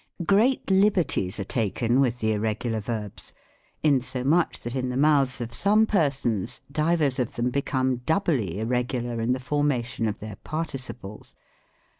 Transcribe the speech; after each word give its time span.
Great 0.25 0.71
liberties 0.71 1.39
are 1.39 1.43
taken 1.43 1.99
with 1.99 2.17
the 2.21 2.33
Irregular 2.33 2.79
Verbs, 2.79 3.33
insomuch 3.83 4.59
that 4.61 4.75
in 4.75 4.89
the 4.89 4.97
mouths 4.97 5.39
of 5.39 5.53
some 5.53 5.85
persons, 5.85 6.59
divers 6.71 7.19
of 7.19 7.35
them 7.35 7.51
become 7.51 7.97
doubly 7.97 8.57
irregular 8.59 9.21
in 9.21 9.33
the 9.33 9.39
formation 9.39 10.07
of 10.07 10.17
their 10.17 10.37
participles. 10.37 11.35